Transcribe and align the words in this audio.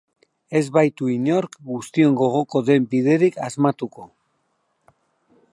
Ez 0.59 0.63
baitu 0.77 1.09
inork 1.15 1.59
guztion 1.73 2.17
gogoko 2.23 2.65
den 2.71 2.89
biderik 2.95 3.41
asmatuko. 3.51 4.09